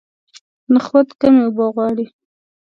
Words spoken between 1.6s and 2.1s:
غواړي.